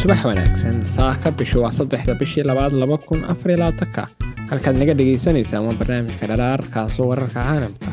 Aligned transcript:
subax 0.00 0.24
wanaagsan 0.24 0.76
saaka 0.96 1.30
bishu 1.38 1.62
waa 1.62 1.72
saddexda 1.78 2.14
bishii 2.20 2.42
labaad 2.50 2.72
laba 2.82 2.96
kun 3.08 3.24
afar 3.32 3.50
labaatanka 3.60 4.02
halkaad 4.50 4.76
naga 4.80 4.94
dhegaysanaysaa 4.98 5.60
waa 5.66 5.74
barnaamijka 5.80 6.26
dharaarkaasoo 6.30 7.06
wararka 7.10 7.42
caalamka. 7.44 7.92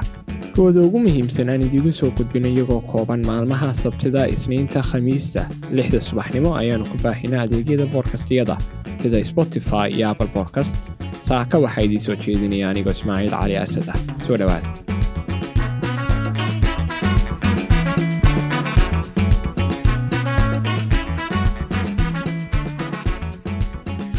Kuwooda 0.55 0.81
ugu 0.87 0.99
muhiimsan 1.05 1.49
aan 1.49 1.61
idiigu 1.67 1.91
soo 1.99 2.09
gudbin 2.17 2.45
iyagoo 2.51 2.81
kooban 2.91 3.21
maalmaha 3.29 3.73
sabtida 3.83 4.25
isniinta 4.35 4.81
khamiista. 4.89 5.45
Lixda 5.71 6.01
subaxnimo 6.09 6.55
ayaanu 6.61 6.85
ku 6.91 6.97
baahinaa 7.03 7.41
adeegyada 7.45 7.85
boodkastiyada 7.93 8.57
sida 9.01 9.23
spotify 9.31 9.87
iyo 9.97 10.09
apple 10.09 10.29
bodkast 10.35 10.75
saaka 11.29 11.57
waxaa 11.65 11.83
idiin 11.87 11.99
soo 12.07 12.15
jeedinaya 12.25 12.69
anigoo 12.69 12.91
ismaaciil 12.97 13.31
cali 13.39 13.57
asad 13.65 13.87
ah 13.93 13.99
soo 14.27 14.37
dhowaad 14.41 14.63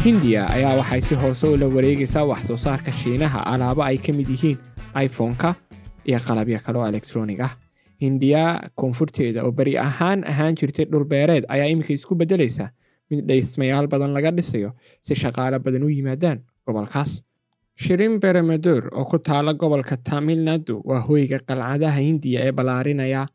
hindiya 0.03 0.47
ayaa 0.55 0.77
waxay 0.79 1.01
si 1.01 1.15
hoose 1.15 1.45
ula 1.47 1.67
wareegaysaa 1.75 2.23
wax 2.25 2.47
soo 2.47 2.57
saarka 2.57 2.91
shiinaha. 2.91 3.39
Alaabo 3.53 3.83
ay 3.83 3.97
ka 3.97 4.13
mid 4.13 4.27
yihiin 4.29 4.57
iphone-ka 5.05 5.55
iyo 6.07 6.19
qalabyo 6.19 6.59
kale 6.63 6.77
oo 6.79 6.87
elektronig 6.87 7.39
ah. 7.41 7.53
Hindiya 8.01 8.71
koonfurteeda 8.79 9.43
oo 9.43 9.51
beri 9.51 9.75
ahaan 9.77 10.23
ahaan 10.23 10.55
jirtay 10.55 10.85
dhulbeereed 10.91 11.45
ayaa 11.49 11.67
iminka 11.67 11.93
isku 11.93 12.15
beddelaysa 12.15 12.71
mid 13.11 13.27
dhismayaal 13.27 13.87
badan 13.91 14.13
laga 14.15 14.31
dhisayo 14.31 14.71
si 15.03 15.15
shaqaalo 15.15 15.59
badan 15.59 15.83
u 15.83 15.89
yimaadaan 15.89 16.39
gobolkaas. 16.65 17.21
Shirin 17.75 18.19
beremadur 18.19 18.87
oo 18.95 19.05
ku 19.05 19.19
taala 19.19 19.53
gobolka 19.53 19.97
tamil 19.97 20.39
nadu 20.43 20.79
waa 20.85 20.99
hoyga 21.03 21.39
qalcadaha 21.43 21.99
hindiya 21.99 22.47
ee 22.47 22.51
ballaarinaya 22.51 23.27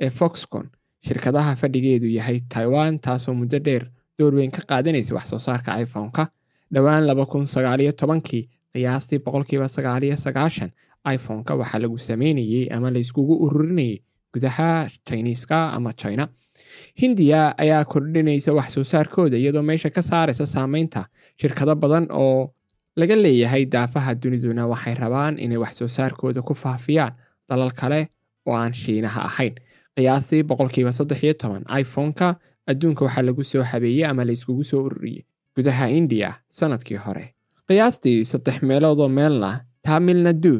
ee 0.00 0.10
foxcon 0.10 0.70
shirkadaha 1.06 1.56
fadhigeedu 1.60 2.08
yahay 2.08 2.40
taiwan 2.48 2.98
taasoo 2.98 3.34
muddo 3.36 3.58
dheer 3.60 3.84
door 4.18 4.32
weyn 4.34 4.50
ka 4.50 4.62
qaadanaysa 4.68 5.14
wax 5.14 5.28
soo 5.30 5.38
saarka 5.38 5.76
iphone-ka 5.82 6.24
dhowaan 6.72 7.04
laba 7.06 7.26
kun 7.26 7.44
sagaaliyo 7.46 7.92
tobankii 7.92 8.48
qiyaastii 8.74 9.18
boqolkiiba 9.24 9.68
sagaaliyo 9.68 10.16
sagaashan 10.16 10.70
iphone-ka 11.14 11.54
waxaa 11.60 11.78
lagu 11.84 11.98
sameynayey 11.98 12.68
ama 12.72 12.90
la 12.90 12.98
iskugu 12.98 13.34
ururinayay 13.44 14.00
gudaha 14.32 14.88
chiniiska 15.08 15.58
ama 15.76 15.92
china. 15.92 16.28
Hindiya 17.00 17.54
ayaa 17.58 17.84
kordhinaysa 17.84 18.52
wax 18.52 18.72
soo 18.74 18.84
saarkooda 18.84 19.36
iyadoo 19.36 19.62
meesha 19.62 19.90
ka 19.90 20.02
saaraysa 20.02 20.46
saameynta 20.46 21.04
shirkado 21.40 21.74
badan 21.76 22.06
oo 22.10 22.52
laga 22.96 23.16
leeyahay 23.16 23.64
daafaha 23.74 24.14
duniduna 24.14 24.66
waxay 24.66 24.94
rabaan 24.94 25.38
inay 25.38 25.56
wax 25.64 25.76
soo 25.78 25.88
saarkooda 25.88 26.42
ku 26.42 26.54
faafiyaan 26.54 27.12
dalal 27.48 27.70
kale 27.80 28.08
oo 28.46 28.54
aan 28.56 28.72
shiinaha 28.74 29.20
ahayn 29.28 29.54
qiyaastii 29.96 30.42
boqolkiiba 30.48 30.92
saddex 30.92 31.22
iyo 31.22 31.34
toban 31.34 31.64
iphone-ka 31.80 32.34
adduunka 32.66 33.04
waxaa 33.04 33.22
lagu 33.22 33.44
soo 33.44 33.62
habeeyey 33.62 34.04
ama 34.06 34.24
la 34.24 34.32
iskugu 34.32 34.64
soo 34.64 34.82
ururiyey 34.86 35.24
gudaha 35.56 35.88
indiya 35.90 36.30
sannadkii 36.48 36.96
hore. 37.04 37.34
Qiyaastii 37.68 38.24
saddex 38.24 38.62
meeloodoo 38.62 39.08
meelna 39.08 39.50
tamil 39.82 40.22
nadu 40.26 40.54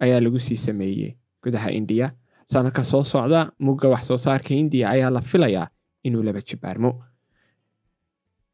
ayaa 0.00 0.20
lagu 0.20 0.38
sii 0.40 0.56
sameeyey 0.56 1.16
gudaha 1.42 1.70
indiya. 1.70 2.10
Sannadka 2.52 2.84
soo 2.84 3.02
socda 3.04 3.50
mugga 3.58 3.88
wax 3.88 4.06
soo 4.06 4.16
saarka 4.16 4.54
hindiya 4.54 4.90
ayaa 4.90 5.10
la 5.10 5.20
filayaa 5.20 5.68
inuu 6.04 6.22
laba 6.22 6.40
jibaarmo. 6.40 6.90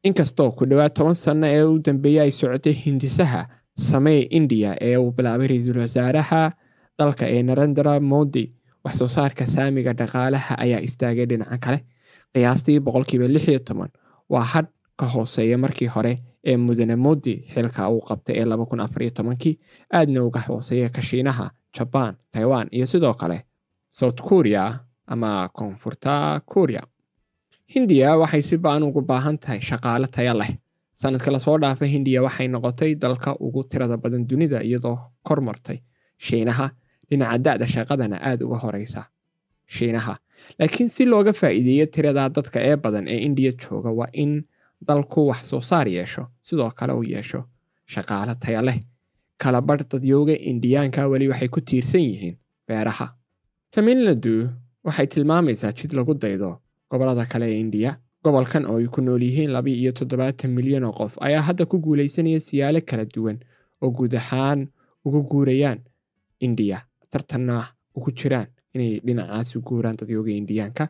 Inkastoo 0.03 0.51
ku 0.57 0.65
dhowaad 0.65 0.93
toban 0.95 1.15
sanno 1.15 1.47
ee 1.47 1.63
u 1.63 1.79
dambeeyey 1.85 2.21
ay 2.23 2.31
socotay 2.31 2.73
hindisaha 2.73 3.41
samee 3.77 4.21
indiya 4.37 4.71
ee 4.81 4.97
uu 4.97 5.11
bilaabay 5.17 5.47
ra'iisul 5.51 5.77
wasaaraha 5.83 6.41
dalka 6.99 7.25
ee 7.29 7.43
narendra 7.43 7.99
modi 7.99 8.43
wax 8.83 8.95
soo 8.99 9.07
saarka 9.07 9.45
saamiga 9.47 9.93
dhaqaalaha 9.99 10.53
ayaa 10.63 10.81
istaagay 10.87 11.25
dhinaca 11.29 11.57
kale 11.63 11.79
qiyaastii 12.33 12.79
boqolkiiba 12.79 13.27
lix 13.27 13.47
iyo 13.47 13.59
toban 13.59 13.89
waa 14.29 14.43
hadh 14.53 14.69
ka 14.99 15.05
hooseeya 15.05 15.57
markii 15.57 15.87
hore 15.87 16.13
ee 16.45 16.57
mudane 16.57 16.95
modi 16.95 17.33
xilka 17.53 17.89
uu 17.89 18.01
qabtay 18.07 18.35
ee 18.41 18.45
laba 18.45 18.65
kun 18.65 18.79
afar 18.79 19.01
iyo 19.03 19.11
tobankii 19.17 19.59
aadna 19.93 20.23
uga 20.23 20.39
hooseeya 20.47 20.89
ka 20.89 21.01
shiinaha 21.01 21.49
jabaan 21.77 22.15
taiwan 22.31 22.67
iyo 22.71 22.85
sidoo 22.85 23.13
kale 23.13 23.37
south 23.89 24.21
korea 24.21 24.79
ama 25.07 25.49
koonfurta 25.53 26.41
korea. 26.45 26.83
Hindiya 27.75 28.17
waxay 28.17 28.41
si 28.41 28.57
ba'an 28.57 28.83
ugu 28.83 29.01
baahan 29.01 29.37
tahay 29.37 29.59
shaqaale 29.61 30.07
taya 30.07 30.33
leh. 30.33 30.51
Sanadka 30.95 31.31
la 31.31 31.39
soo 31.39 31.57
dhaafa 31.59 31.85
hindiya 31.85 32.21
waxay 32.23 32.47
noqotay 32.47 32.95
dalka 32.95 33.35
ugu 33.39 33.63
tirada 33.63 33.97
badan 33.97 34.27
dunida 34.27 34.59
iyadoo 34.63 34.97
kor 35.23 35.41
martay 35.41 35.79
shiinaha. 36.17 36.69
Dhinaca 37.09 37.37
da-da 37.37 37.65
shaqadana 37.67 38.17
aada 38.21 38.45
uga 38.45 38.57
horeysa 38.63 39.03
shiinaha 39.67 40.15
laakiin 40.59 40.89
si 40.89 41.05
looga 41.05 41.33
faa'iideeyo 41.33 41.85
tirada 41.93 42.29
dadka 42.29 42.59
ee 42.69 42.75
badan 42.83 43.07
ee 43.07 43.19
indiya 43.27 43.51
jooga 43.61 43.89
waa 43.99 44.09
in 44.13 44.43
dalku 44.87 45.27
wax 45.29 45.41
soo 45.49 45.61
saar 45.61 45.87
yeesho 45.87 46.23
sidoo 46.47 46.71
kale 46.77 46.93
uu 46.93 47.03
yeesho 47.03 47.43
shaqaale 47.93 48.35
taya 48.39 48.61
leh. 48.61 48.79
Kala 49.41 49.61
badh 49.61 49.83
dadyooga 49.91 50.33
indiyaanka 50.49 51.07
weli 51.11 51.27
waxay 51.31 51.47
ku 51.49 51.59
tiirsan 51.61 52.01
yihiin 52.01 52.35
beeraha. 52.67 53.07
Tamilnadu 53.71 54.49
waxay 54.83 55.07
tilmaamaysaa 55.07 55.71
jid 55.73 55.91
lagu 55.93 56.13
daydo 56.13 56.59
gobollada 56.89 57.25
kale 57.25 57.45
ee 57.53 57.59
indiya. 57.59 57.97
Gobolkan 58.23 58.65
oo 58.65 58.77
ay 58.77 58.87
ku 58.87 59.01
nool 59.01 59.21
yihiin 59.23 59.49
laba 59.51 59.69
iyo 59.69 59.91
toddobaatan 59.91 60.51
milyan 60.51 60.83
oo 60.83 60.91
qof 60.93 61.17
ayaa 61.21 61.41
hadda 61.41 61.65
ku 61.65 61.77
guulaysanaya 61.79 62.39
siyaalo 62.39 62.81
kala 62.89 63.05
duwan 63.05 63.37
oo 63.81 63.89
guud 63.89 64.13
ahaan 64.15 64.67
uga 65.05 65.19
guurayaan 65.29 65.79
indiya 66.39 66.81
tartanna 67.11 67.73
ugu 67.97 68.11
jiraan 68.11 68.47
inay 68.73 68.99
dhinacaas 69.05 69.55
u 69.55 69.61
guuraan 69.61 69.95
dadyooga 69.99 70.31
indiyaanka. 70.31 70.87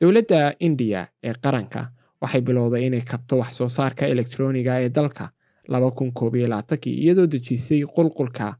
Dowladda 0.00 0.54
indiya 0.60 1.06
ee 1.24 1.34
qaranka 1.42 1.90
waxay 2.22 2.40
bilowday 2.40 2.86
inay 2.86 3.00
kabto 3.10 3.38
wax 3.38 3.52
soo 3.58 3.68
saarka 3.68 4.06
elektroniga 4.06 4.80
ee 4.82 4.88
dalka 4.88 5.30
laba 5.68 5.90
kun 5.90 6.12
koob 6.12 6.34
iyo 6.36 6.48
iyadoo 6.84 7.26
dejisay 7.26 7.82
qulqulka 7.94 8.56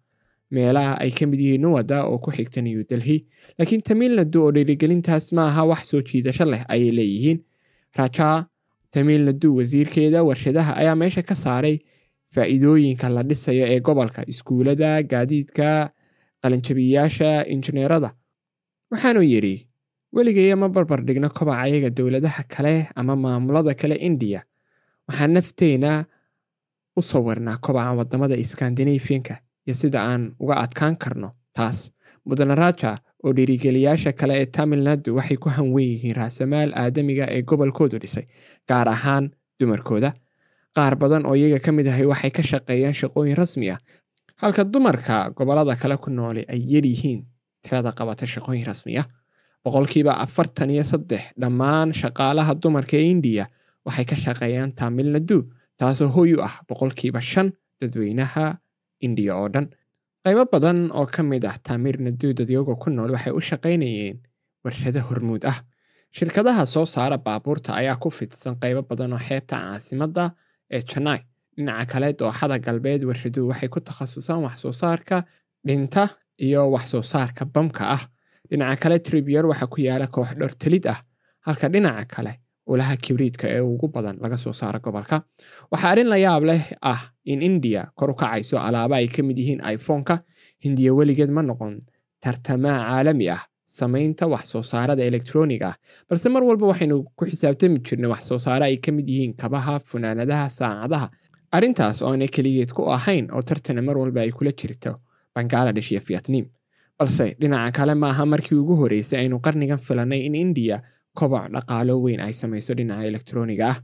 meelaha 0.51 0.95
ay 1.01 1.11
ka 1.11 1.27
mid 1.27 1.41
yihiin 1.41 1.61
nuwada 1.63 2.05
oo 2.07 2.19
ku 2.19 2.31
xigta 2.31 2.61
new 2.63 2.83
delhi. 2.91 3.27
Laakiin 3.59 3.83
tamilnadu 3.83 4.43
oo 4.45 4.53
dhiirigelintaas 4.53 5.33
ma 5.33 5.47
aha 5.49 5.65
wax 5.65 5.83
soo 5.91 6.03
jiidasho 6.03 6.45
leh 6.45 6.63
ayay 6.69 6.91
leeyihiin. 6.93 7.39
Raja 7.99 8.47
tamilnadu 8.91 9.57
wasiirkeeda 9.57 10.23
warshadaha 10.23 10.73
ayaa 10.77 10.95
meesha 10.95 11.23
ka 11.23 11.35
saaray 11.35 11.79
faa'iidooyinka 12.35 13.09
la 13.09 13.23
dhisayo 13.23 13.65
ee 13.67 13.81
gobolka 13.81 14.23
iskuulada 14.29 15.03
gaadiidka 15.03 15.91
qalinjabiyayaasha 16.43 17.45
injineerada 17.55 18.11
waxaanuu 18.93 19.23
yidhi 19.33 19.55
weligaya 20.13 20.57
ma 20.57 20.69
barbar 20.69 21.01
dhigno 21.07 21.29
kobaca 21.31 21.63
ayaga 21.67 21.91
dowladaha 21.91 22.43
kale 22.49 22.89
ama 22.97 23.17
maamulada 23.17 23.75
kale 23.75 23.97
indiya. 23.97 24.43
Waxaan 25.09 25.33
nafteena 25.35 26.05
u 26.97 27.03
sawirnaa 27.03 27.57
kobaca 27.65 27.97
waddamada 27.99 28.37
skandinafianka 28.45 29.41
iyo 29.67 29.75
sida 29.75 30.01
aan 30.03 30.35
uga 30.41 30.57
adkaan 30.65 30.97
karno 30.97 31.31
taas 31.57 31.91
mudane 32.27 32.55
raja 32.55 32.99
oo 33.25 33.33
dhiirigeliyaasha 33.33 34.13
kale 34.13 34.35
ee 34.43 34.47
tamil 34.47 34.83
nadu 34.83 35.17
waxay 35.17 35.37
ku 35.37 35.49
hanwen 35.49 35.85
yihiin 35.89 36.15
raasamaal 36.17 36.73
aadamiga 36.75 37.27
ee 37.31 37.43
gobolkoodu 37.43 37.99
dhisay 37.99 38.27
gaar 38.69 38.89
ahaan 38.89 39.31
dumarkooda. 39.61 40.13
Qaar 40.77 40.97
badan 40.97 41.27
oo 41.27 41.35
iyaga 41.37 41.59
ka 41.65 41.73
mid 41.73 41.87
ahay 41.89 42.07
waxay 42.07 42.31
ka 42.31 42.43
shaqeeyaan 42.43 42.95
shaqooyin 42.95 43.37
rasmi 43.37 43.71
ah 43.71 43.79
halka 44.37 44.65
dumarka 44.65 45.31
gobollada 45.37 45.77
kale 45.77 45.97
ku 45.97 46.11
nooli 46.11 46.45
ay 46.49 46.61
yaryihiin 46.75 47.25
tirada 47.63 47.91
qabata 47.99 48.27
shaqooyin 48.35 48.67
rasmi 48.71 48.99
ah 49.03 49.07
boqolkiiba 49.65 50.13
afartan 50.25 50.71
iyo 50.75 50.85
saddex 50.93 51.23
dhammaan 51.43 51.89
shaqaalaha 52.01 52.53
dumarka 52.63 52.97
ee 53.01 53.09
indiya 53.15 53.45
waxay 53.87 54.05
ka 54.11 54.17
shaqeeyaan 54.25 54.73
tamil 54.81 55.09
nadu 55.17 55.39
taasoo 55.79 56.09
hoy 56.17 56.31
u 56.37 56.39
ah 56.49 56.55
boqolkiiba 56.69 57.21
shan 57.21 57.49
dadweynaha 57.81 58.45
indiya 59.07 59.35
oo 59.43 59.49
dhan. 59.55 59.67
Qaybo 60.25 60.43
badan 60.53 60.79
oo 60.99 61.07
ka 61.15 61.23
mid 61.23 61.45
ah 61.51 61.57
tamir 61.67 61.97
nadu 62.07 62.29
dadyoga 62.39 62.75
ku 62.83 62.91
nool 62.91 63.11
waxay 63.15 63.33
u 63.39 63.41
shaqaynayeen 63.51 64.17
warshado 64.65 65.01
hormuud 65.09 65.45
ah. 65.53 65.59
Shirkadaha 66.17 66.63
soo 66.75 66.87
saara 66.95 67.17
baabuurta 67.27 67.71
ayaa 67.81 67.97
ku 68.03 68.09
fidsan 68.19 68.55
qaybo 68.63 68.83
badan 68.91 69.13
oo 69.17 69.23
xeebta 69.29 69.57
caasimadda 69.63 70.25
ee 70.77 70.83
janai 70.91 71.21
dhinaca 71.57 71.85
kale 71.93 72.09
dooxada 72.19 72.57
galbeed 72.67 73.03
warshaduhu 73.09 73.49
waxay 73.51 73.69
ku 73.75 73.81
takhasusaan 73.89 74.41
wax 74.47 74.57
soo 74.63 74.73
saarka 74.83 75.17
dhinta 75.67 76.05
iyo 76.47 76.71
wax 76.75 76.85
soo 76.93 77.03
saarka 77.13 77.45
bamka 77.55 77.85
ah. 77.97 78.03
Dhinaca 78.51 78.77
kale 78.83 78.99
tribyer 79.07 79.45
waxaa 79.51 79.67
ku 79.73 79.79
yaalla 79.87 80.07
koox 80.15 80.31
dhortelid 80.41 80.87
ah 80.95 80.99
halka 81.47 81.69
dhinaca 81.73 82.05
kale 82.15 82.33
ulaha 82.73 82.97
kibriidka 83.05 83.47
ee 83.57 83.61
ugu 83.61 83.89
badan 83.95 84.17
laga 84.23 84.37
soo 84.37 84.53
saaro 84.53 84.79
gobolka. 84.85 85.17
Waxaa 85.73 85.91
arrin 85.93 86.09
la 86.13 86.17
yaab 86.25 86.43
leh 86.51 86.63
ah 86.93 87.01
in 87.25 87.41
indiya 87.49 87.83
kor 87.97 88.11
u 88.11 88.15
kacayso 88.15 88.57
alaaba 88.67 88.97
ay 89.01 89.09
ka 89.15 89.23
mid 89.23 89.39
yihiin 89.39 89.61
iphone-ka. 89.75 90.17
Hindiya 90.65 90.93
weligeed 90.99 91.31
ma 91.37 91.43
noqon 91.43 91.81
tartamaa 92.23 92.79
caalami 92.89 93.27
ah 93.37 93.43
samaynta 93.79 94.27
wax 94.33 94.45
soo 94.53 94.63
saarada 94.63 95.03
elektroniga 95.11 95.67
ah. 95.73 95.77
Balse 96.09 96.29
mar 96.35 96.43
walba 96.49 96.67
waxaynu 96.73 96.97
ku 97.17 97.25
xisaabtami 97.31 97.79
jirnay 97.87 98.11
wax 98.15 98.23
soo 98.31 98.39
saare 98.39 98.65
ay 98.71 98.77
ka 98.85 98.93
mid 98.93 99.09
yihiin 99.09 99.33
kabaha 99.41 99.75
funaanadaha 99.89 100.47
saacadaha. 100.59 101.07
Arrintaas 101.57 102.03
oo 102.03 102.11
aanay 102.13 102.29
keligeed 102.37 102.71
ku 102.77 102.83
ahayn 102.97 103.27
oo 103.35 103.43
tartana 103.49 103.83
mar 103.83 103.97
walba 104.03 104.21
ay 104.23 104.31
kula 104.39 104.53
jirto 104.61 104.93
bangaladesh 105.35 105.91
iyo 105.93 106.01
vietnam 106.09 106.47
balse 106.99 107.27
dhinaca 107.41 107.73
kale 107.79 107.95
maaha 107.95 108.25
markii 108.33 108.59
ugu 108.63 108.75
horreysay 108.81 109.19
aynu 109.23 109.37
qarnigan 109.47 109.79
filannay 109.87 110.21
in 110.27 110.35
indiya 110.35 110.77
koboc 111.19 111.45
dhaqaalo 111.55 111.95
weyn 112.05 112.21
ay 112.21 112.33
samayso 112.33 112.75
dhinaca 112.75 113.05
elektroniga 113.11 113.67
ah. 113.73 113.79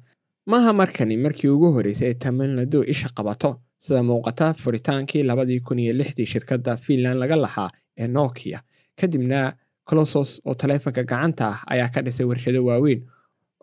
Maaha 0.50 0.72
markani 0.72 1.16
markii 1.24 1.48
ugu 1.56 1.68
horreysay 1.76 2.08
ee 2.10 2.14
tamilnadu 2.24 2.78
isha 2.92 3.08
qabato 3.16 3.50
sida 3.84 4.02
muuqata 4.02 4.46
furitaankii 4.62 5.22
labadii 5.30 5.60
kun 5.66 5.78
iyo 5.78 5.92
lixdii 6.00 6.26
shirkadda 6.32 6.76
finland 6.76 7.18
laga 7.22 7.36
lahaa 7.36 7.70
ee 7.98 8.06
nokia. 8.08 8.58
Kadibna 9.00 9.40
colosos 9.88 10.30
oo 10.48 10.54
taleefanka 10.54 11.02
gacanta 11.10 11.44
ah 11.52 11.58
ayaa 11.72 11.88
ka 11.94 12.00
dhisay 12.02 12.26
warshado 12.30 12.60
waaweyn 12.68 13.00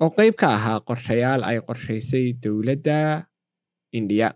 oo 0.02 0.10
qeyb 0.18 0.34
ka 0.42 0.48
ahaa 0.58 0.80
qorshayaal 0.88 1.42
ay 1.50 1.58
qorshaysay 1.68 2.26
dowladda 2.44 3.26
indiya 3.98 4.28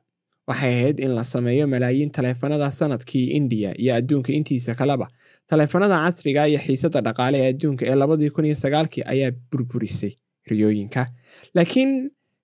waxay 0.50 0.72
ahayd 0.78 1.00
in 1.06 1.12
la 1.18 1.24
sameeyo 1.34 1.66
malaayiin 1.74 2.12
taleefanada 2.18 2.72
sannadkii 2.80 3.26
indiya 3.38 3.72
iyo 3.82 3.92
adduunka 4.00 4.32
intiisa 4.34 4.76
kaleba 4.80 5.08
taleefanada 5.50 5.96
casriga 6.06 6.48
iyo 6.48 6.60
xiisadda 6.66 7.02
dhaqaale 7.08 7.38
ee 7.44 7.50
adduunka 7.54 7.84
ee 7.92 7.96
labadii 8.02 8.30
kun 8.36 8.46
iyo 8.50 8.56
sagaalkii 8.64 9.04
ayaa 9.14 9.32
burburisay 9.52 10.14
riyooyinka. 10.50 11.02
Laakiin 11.56 11.92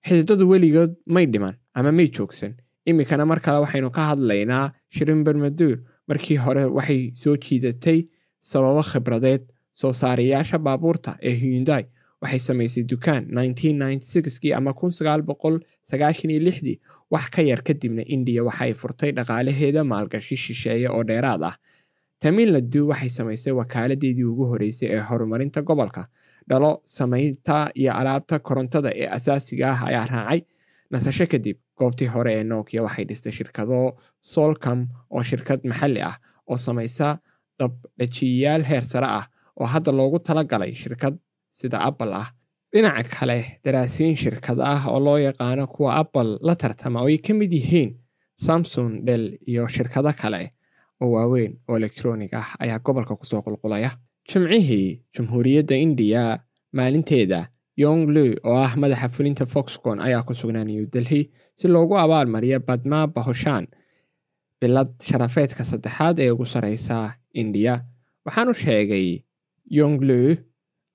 xididadu 0.06 0.44
weligood 0.50 0.92
may 1.06 1.26
dhiman 1.26 1.54
ama 1.74 1.92
may 1.92 2.08
joogsan. 2.16 2.52
Iminkana 2.86 3.26
mar 3.26 3.40
kale 3.40 3.58
waxaynu 3.64 3.90
ka 3.90 4.02
hadlaynaa 4.10 4.72
shirin 4.94 5.24
bermaduur 5.26 5.76
markii 6.08 6.36
hore 6.44 6.64
waxay 6.78 7.10
soo 7.22 7.36
jiidatay 7.36 7.98
sababo 8.40 8.82
khibradeed 8.90 9.42
soo 9.80 9.92
saarayaasha 9.92 10.58
baabuurta 10.58 11.16
ee 11.28 11.34
hyundai 11.40 11.84
waxay 12.26 12.42
samaysay 12.48 12.82
dukaan 12.90 13.22
ama 14.58 14.72
wax 17.10 17.30
ka 17.30 17.42
yar 17.42 17.62
kadibna 17.62 18.02
indiya 18.14 18.42
waxay 18.44 18.72
furtay 18.74 19.12
dhaqaalaheeda 19.12 19.84
maalgashi 19.84 20.36
shisheeye 20.36 20.88
oo 20.90 21.02
dheeraad 21.04 21.42
ah. 21.42 21.54
Tamilnadu 22.20 22.88
waxay 22.90 23.08
samaysay 23.18 23.52
wakaaladeedii 23.52 24.24
ugu 24.24 24.44
horreysay 24.50 24.88
ee 24.96 25.00
horumarinta 25.08 25.62
gobolka. 25.62 26.08
Dhalo 26.48 26.82
samaynta 26.84 27.70
iyo 27.74 27.92
alaabta 27.94 28.38
korontada 28.38 28.90
ee 28.94 29.06
asaasiga 29.16 29.70
ah 29.70 29.80
ayaa 29.88 30.06
raacay. 30.06 30.40
Nasasho 30.90 31.26
kadib 31.26 31.56
goobtii 31.78 32.06
hore 32.14 32.32
ee 32.38 32.44
nokia 32.44 32.82
waxay 32.82 33.04
dhistay 33.04 33.32
shirkado 33.32 33.94
solcom 34.20 34.86
oo 35.10 35.22
shirkad 35.22 35.60
maxalli 35.70 36.00
ah 36.02 36.16
oo 36.50 36.56
samaysa 36.56 37.18
dabdhajiyayaal 37.58 38.64
heer 38.70 38.84
sare 38.84 39.06
ah 39.20 39.26
oo 39.60 39.66
hadda 39.66 39.92
loogu 39.92 40.18
talagalay 40.18 40.74
shirkad 40.74 41.14
sida 41.58 41.78
apple 41.88 42.12
ah. 42.22 42.28
Dhinaca 42.72 43.08
kale 43.16 43.38
daraasiin 43.64 44.16
shirkad 44.22 44.58
ah 44.72 44.82
oo 44.92 45.00
loo 45.06 45.18
yaqaano 45.26 45.64
kuwa 45.74 45.90
apple 46.02 46.30
la 46.46 46.54
tartama 46.60 47.00
oo 47.02 47.08
ay 47.12 47.18
ka 47.26 47.32
mid 47.34 47.52
yihiin. 47.58 47.90
Samsung 48.44 48.92
del 49.06 49.24
iyo 49.50 49.64
shirkado 49.74 50.12
kale 50.20 50.42
oo 51.00 51.08
waaweyn 51.14 51.52
oo 51.68 51.76
elektronig 51.80 52.32
ah 52.40 52.48
ayaa 52.62 52.78
gobolka 52.84 53.16
ku 53.16 53.24
soo 53.30 53.40
qulqulaya. 53.44 53.90
Jimcihii 54.28 55.00
jamhuuriyadda 55.14 55.74
indiya 55.84 56.22
maalinteeda 56.76 57.40
yong 57.82 58.02
lu 58.14 58.26
oo 58.48 58.56
ah 58.66 58.72
madaxa 58.80 59.08
fulinta 59.14 59.46
foxcon 59.46 59.98
ayaa 60.06 60.22
ku 60.26 60.34
sugnaa 60.40 60.64
new 60.64 60.84
delhi 60.92 61.30
si 61.58 61.68
loogu 61.68 61.94
abaalmariyo 62.04 62.58
badma 62.68 63.06
bahoshan 63.14 63.64
bilad 64.60 64.90
sharafeedka 65.08 65.62
saddexaad 65.70 66.16
ee 66.24 66.30
ugu 66.34 66.46
sareysa 66.54 66.96
indiya 67.40 67.74
waxaanu 68.26 68.52
sheegay 68.62 69.08
yonglu 69.78 70.20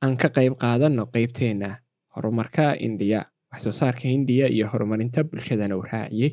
aan 0.03 0.17
ka 0.17 0.29
qayb 0.35 0.53
qaadanno 0.63 1.05
qeybteenna 1.13 1.69
horumarka 2.15 2.75
indiya 2.87 3.21
waxsoo 3.53 3.73
saarka 3.79 4.07
hindiya 4.13 4.47
iyo 4.49 4.67
horumarinta 4.71 5.23
bulshadana 5.23 5.75
uu 5.77 5.85
raaciyey. 5.91 6.31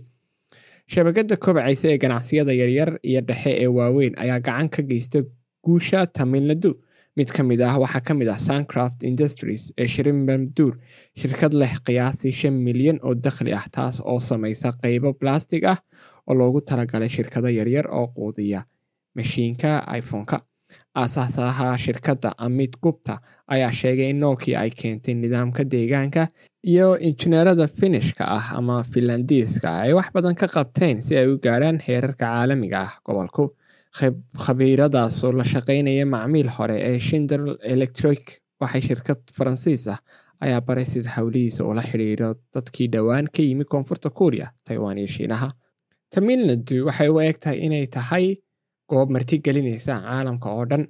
Shabakadda 0.92 1.36
kobcaysa 1.36 1.88
ee 1.92 1.98
ganacsiyada 1.98 2.52
yaryar 2.60 2.90
iyo 3.02 3.20
dhexe 3.28 3.50
ee 3.62 3.66
waaweyn 3.66 4.14
ayaa 4.22 4.40
gacan 4.40 4.68
ka 4.68 4.82
geysta 4.82 5.18
guusha 5.64 6.06
tamilnadu 6.06 6.70
mid 7.16 7.28
ka 7.36 7.42
mid 7.42 7.60
ah 7.60 7.76
waxaa 7.82 8.00
ka 8.00 8.14
mid 8.14 8.28
ah 8.28 8.38
suncraft 8.38 9.02
industries 9.10 9.72
ee 9.78 9.86
shirinbamduur 9.94 10.78
shirkad 11.20 11.52
leh 11.60 11.74
qiyaasii 11.86 12.32
shan 12.32 12.54
milyan 12.66 12.98
oo 13.02 13.14
dakhli 13.14 13.52
ah 13.52 13.66
taas 13.72 14.00
oo 14.00 14.20
samaysa 14.20 14.72
qeybo 14.82 15.12
plastig 15.20 15.64
ah 15.64 15.78
oo 16.26 16.34
loogu 16.34 16.60
talagalay 16.60 17.08
shirkado 17.16 17.48
yaryar 17.58 17.86
oo 17.98 18.06
quudiya 18.16 18.64
mashiinka 19.16 19.70
iphone-ka 19.98 20.40
aasaasaha 21.02 21.66
shirkadda 21.84 22.30
amit 22.46 22.72
gupta 22.82 23.14
ayaa 23.54 23.72
sheegay 23.80 24.10
in 24.10 24.20
nokia 24.20 24.60
ay 24.60 24.70
keentay 24.80 25.14
nidaamka 25.14 25.64
deegaanka 25.72 26.22
iyo 26.72 26.88
injineerada 27.08 27.66
finishka 27.78 28.24
ah 28.38 28.46
ama 28.58 28.82
finlandiiska 28.92 29.68
ay 29.84 29.92
wax 29.98 30.08
badan 30.14 30.34
ka 30.40 30.46
qabteen 30.54 31.00
si 31.06 31.16
ay 31.20 31.26
u 31.32 31.38
gaaraan 31.44 31.78
heerarka 31.86 32.24
caalamiga 32.26 32.78
ah 32.86 32.92
gobolku. 33.06 33.44
Khabiiradaas 34.44 35.24
oo 35.24 35.32
la 35.32 35.44
shaqaynaya 35.44 36.04
macmiil 36.06 36.48
hore 36.56 36.76
ee 36.90 36.98
shinder 36.98 37.40
electric 37.74 38.40
waxay 38.60 38.82
shirkad 38.88 39.20
faransiis 39.36 39.86
ah 39.94 39.98
ayaa 40.44 40.60
baray 40.60 40.84
sida 40.84 41.10
howlihiisa 41.16 41.64
ula 41.64 41.82
xidhiiro 41.82 42.34
dadkii 42.54 42.88
dhowaan 42.92 43.26
ka 43.34 43.42
yimi 43.42 43.64
koonfurta 43.64 44.10
kuuriya 44.10 44.50
taiwan 44.64 44.98
iyo 44.98 45.06
shiinaha. 45.16 45.48
Tamilnadu 46.14 46.84
waxay 46.86 47.08
u 47.08 47.20
eg 47.20 47.38
tahay 47.40 47.58
inay 47.66 47.86
tahay 47.86 48.26
goob 48.90 49.08
martigelinaysa 49.14 49.92
caalamka 50.06 50.48
oo 50.56 50.64
dhan 50.70 50.84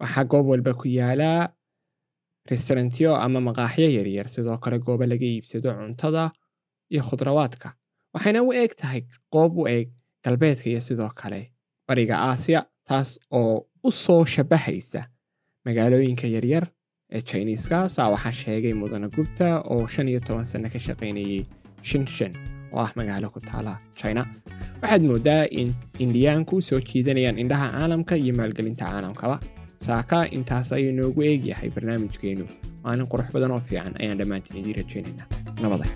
waxaa 0.00 0.24
goob 0.32 0.46
walba 0.52 0.72
ku 0.80 0.86
yaalaa 0.98 1.40
restaurantyo 2.50 3.10
ama 3.24 3.40
maqaaxyo 3.48 3.88
yaryar. 3.96 4.28
Sidoo 4.28 4.58
kale 4.58 4.78
goobo 4.78 5.04
laga 5.06 5.26
iibsado 5.26 5.68
cuntada 5.78 6.24
iyo 6.92 7.02
khudrawaadka 7.08 7.68
waxayna 8.14 8.40
u 8.48 8.52
eg 8.52 8.72
tahay 8.80 9.00
goob 9.32 9.52
u 9.58 9.68
eg 9.68 9.88
galbeedka 10.24 10.66
iyo 10.70 10.80
sidoo 10.88 11.10
kale 11.20 11.40
bariga 11.88 12.16
aasiya 12.28 12.60
taas 12.88 13.08
oo 13.38 13.66
u 13.86 13.90
soo 13.90 14.24
shabahaysa 14.34 15.00
magaalooyinka 15.66 16.26
yaryar 16.36 16.64
ee 17.16 17.22
jiniiska 17.28 17.88
saa 17.94 18.08
waxaa 18.14 18.32
sheegay 18.40 18.72
mudane 18.80 19.08
gubta 19.16 19.46
oo 19.72 19.86
shan 19.92 20.08
iyo 20.08 20.20
toban 20.26 20.44
sano 20.50 20.68
ka 20.72 20.78
shaqaynayay 20.86 21.42
shinshan 21.88 22.32
oo 22.72 22.80
ah 22.84 22.90
magaalo 22.98 23.30
ku 23.34 23.40
taala 23.48 23.72
china 24.00 24.22
waxaad 24.84 25.02
moodaa 25.10 25.42
in 25.60 25.68
indiyaanku 26.04 26.60
soo 26.68 26.80
jiidanayaan 26.90 27.38
indhaha 27.42 27.66
caalamka 27.76 28.14
iyo 28.22 28.32
maalgelinta 28.40 28.84
caalamkaba 28.92 29.36
saaka 29.86 30.18
intaas 30.36 30.72
ayuu 30.76 30.92
noogu 30.98 31.20
eegyahay 31.30 31.70
barnaamijkeennu 31.76 32.44
maalin 32.84 33.06
qurux 33.12 33.28
badan 33.36 33.52
oo 33.56 33.60
fiican 33.68 33.94
ayaan 34.02 34.18
dhammaantiin 34.20 34.60
idiin 34.60 34.76
rajaynaynaa. 34.80 35.26
Nabada 35.62 35.86